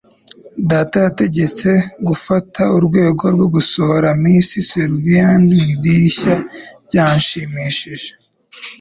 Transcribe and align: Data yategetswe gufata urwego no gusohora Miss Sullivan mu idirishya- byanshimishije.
Data 0.69 0.95
yategetswe 1.05 1.71
gufata 2.07 2.61
urwego 2.77 3.25
no 3.37 3.45
gusohora 3.53 4.09
Miss 4.21 4.49
Sullivan 4.69 5.41
mu 5.55 5.63
idirishya- 5.73 6.33
byanshimishije. 6.85 8.09